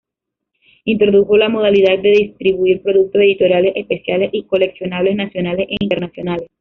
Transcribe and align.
Introdujo 0.85 1.37
la 1.37 1.47
modalidad 1.47 1.99
de 1.99 2.09
distribuir 2.09 2.81
productos 2.81 3.21
editoriales 3.21 3.73
especiales 3.75 4.29
y 4.33 4.45
coleccionables 4.45 5.15
nacionales 5.15 5.67
e 5.69 5.75
internacionales. 5.79 6.47